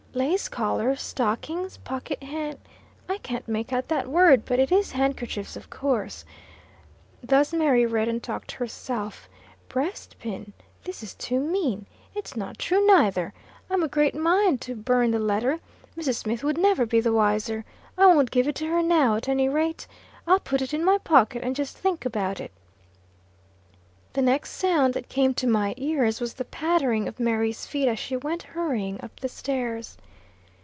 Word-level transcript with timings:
"Lace 0.13 0.49
collars 0.49 1.01
stockings 1.01 1.77
pocket 1.77 2.21
han. 2.21 2.57
I 3.07 3.17
can't 3.19 3.47
make 3.47 3.71
out 3.71 3.87
that 3.87 4.09
word, 4.09 4.43
but 4.43 4.59
it 4.59 4.69
is 4.69 4.91
handkerchiefs, 4.91 5.55
of 5.55 5.69
course," 5.69 6.25
thus 7.23 7.53
Mary 7.53 7.85
read 7.85 8.09
and 8.09 8.21
talked 8.21 8.49
to 8.49 8.55
herself. 8.57 9.29
"Breastpin 9.69 10.51
this 10.83 11.01
is 11.01 11.15
too 11.15 11.39
mean! 11.39 11.85
It's 12.13 12.35
not 12.35 12.59
true, 12.59 12.85
neither. 12.85 13.33
I'm 13.69 13.83
a 13.83 13.87
great 13.87 14.13
mind 14.13 14.59
to 14.63 14.75
burn 14.75 15.11
the 15.11 15.19
letter. 15.19 15.61
Mrs. 15.97 16.15
Smith 16.15 16.43
would 16.43 16.57
never 16.57 16.85
be 16.85 16.99
the 16.99 17.13
wiser. 17.13 17.63
I 17.97 18.05
won't 18.07 18.31
give 18.31 18.49
it 18.49 18.55
to 18.55 18.65
her 18.67 18.83
now, 18.83 19.15
at 19.15 19.29
any 19.29 19.47
rate. 19.47 19.87
I'll 20.27 20.41
put 20.41 20.61
it 20.61 20.73
in 20.73 20.83
my 20.83 20.97
pocket, 20.97 21.41
and 21.41 21.55
just 21.55 21.77
think 21.77 22.03
about 22.05 22.41
it." 22.41 22.51
The 24.13 24.21
next 24.21 24.49
sound 24.51 24.93
that 24.95 25.07
came 25.07 25.33
to 25.35 25.47
my 25.47 25.73
ears 25.77 26.19
was 26.19 26.33
the 26.33 26.43
pattering 26.43 27.07
of 27.07 27.17
Mary's 27.17 27.65
feet 27.65 27.87
as 27.87 27.97
she 27.97 28.17
went 28.17 28.43
hurrying 28.43 28.99
up 29.01 29.21
the 29.21 29.29
stairs. 29.29 29.97